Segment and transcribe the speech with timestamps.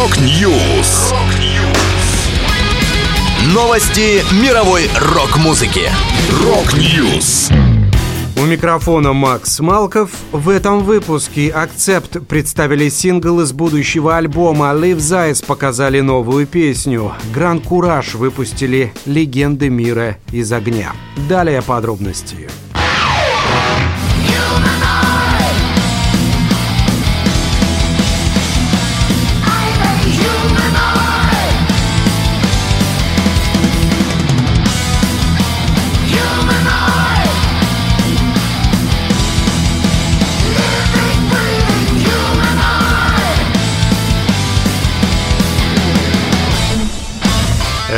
[0.00, 1.12] Rock News.
[3.52, 5.90] Новости мировой рок-музыки.
[6.42, 7.50] Rock News.
[8.38, 10.10] У микрофона Макс Малков.
[10.32, 17.12] В этом выпуске «Accept» представили сингл из будущего альбома «Live Zeiss» показали новую песню.
[17.34, 20.92] «Гран Кураж» выпустили «Легенды мира из огня».
[21.28, 22.48] Далее подробности.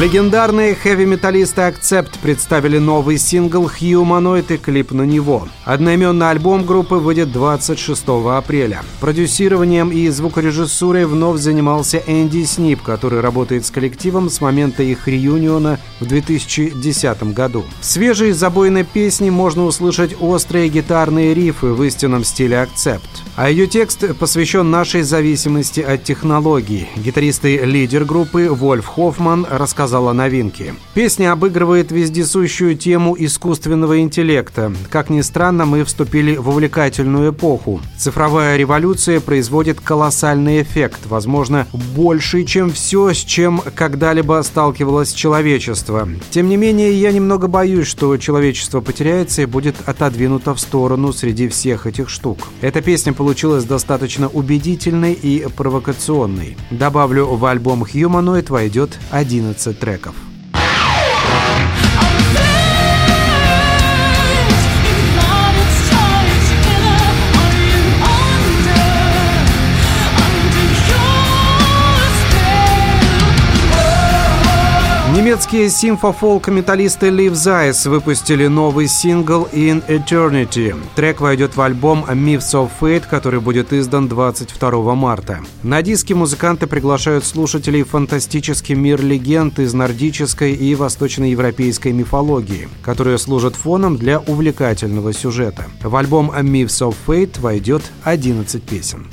[0.00, 5.46] Легендарные хэви-металлисты Accept представили новый сингл «Humanoid» и клип на него.
[5.64, 8.82] Одноименный альбом группы выйдет 26 апреля.
[9.00, 15.78] Продюсированием и звукорежиссурой вновь занимался Энди Снип, который работает с коллективом с момента их реюниона
[16.00, 17.64] в 2010 году.
[17.80, 23.02] В свежей забойной песне можно услышать острые гитарные рифы в истинном стиле Accept.
[23.36, 26.88] А ее текст посвящен нашей зависимости от технологий.
[26.96, 30.74] Гитарист и лидер группы Вольф Хоффман рассказал о новинке.
[30.94, 34.72] Песня обыгрывает вездесущую тему искусственного интеллекта.
[34.90, 37.80] Как ни странно, мы вступили в увлекательную эпоху.
[37.98, 46.08] Цифровая революция производит колоссальный эффект, возможно, больший, чем все, с чем когда-либо сталкивалось человечество.
[46.30, 51.48] Тем не менее, я немного боюсь, что человечество потеряется и будет отодвинуто в сторону среди
[51.48, 52.38] всех этих штук.
[52.60, 56.56] Эта песня получилась достаточно убедительной и провокационной.
[56.70, 60.16] Добавлю, в альбом Humanoid войдет 11 треков.
[75.14, 80.74] Немецкие симфофолк-металлисты Live Zeiss выпустили новый сингл In Eternity.
[80.96, 85.38] Трек войдет в альбом Myths of Fate, который будет издан 22 марта.
[85.62, 93.18] На диске музыканты приглашают слушателей в фантастический мир легенд из нордической и восточноевропейской мифологии, которые
[93.18, 95.66] служат фоном для увлекательного сюжета.
[95.80, 99.06] В альбом Myths of Fate войдет 11 песен.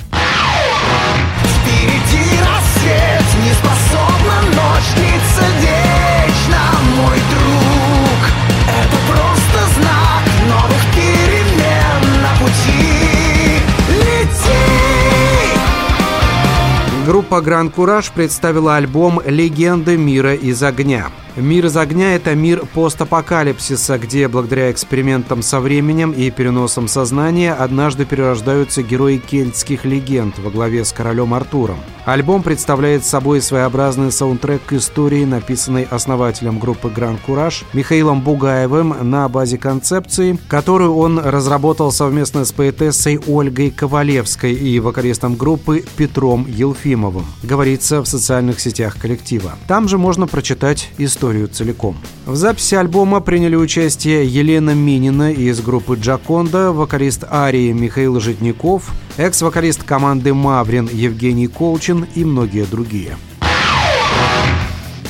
[17.12, 21.10] Группа Гран Кураж представила альбом «Легенды мира из огня».
[21.36, 28.04] Мир из огня– это мир постапокалипсиса, где благодаря экспериментам со временем и переносам сознания однажды
[28.04, 31.78] перерождаются герои кельтских легенд во главе с королем Артуром.
[32.04, 39.26] Альбом представляет собой своеобразный саундтрек к истории, написанной основателем группы Гран Кураж Михаилом Бугаевым на
[39.28, 47.24] базе концепции, которую он разработал совместно с поэтессой Ольгой Ковалевской и вокалистом группы Петром Елфимовым,
[47.42, 49.52] говорится в социальных сетях коллектива.
[49.66, 51.96] Там же можно прочитать историю историю целиком.
[52.26, 59.84] В записи альбома приняли участие Елена Минина из группы «Джаконда», вокалист Арии Михаил Житников, экс-вокалист
[59.84, 63.16] команды «Маврин» Евгений Колчин и многие другие.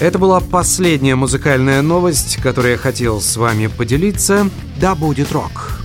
[0.00, 4.50] Это была последняя музыкальная новость, которую я хотел с вами поделиться.
[4.78, 5.78] Да будет рок!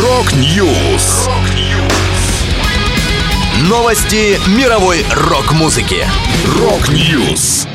[0.00, 1.28] Rock News.
[3.68, 6.06] Новости мировой рок-музыки.
[6.58, 7.68] Рок-Ньюс.